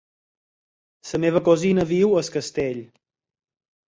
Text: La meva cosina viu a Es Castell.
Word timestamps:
La 1.09 1.19
meva 1.25 1.41
cosina 1.49 1.85
viu 1.91 2.15
a 2.15 2.23
Es 2.25 2.31
Castell. 2.37 2.81